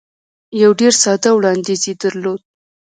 [0.61, 2.41] یو ډېر ساده وړاندیز یې درلود.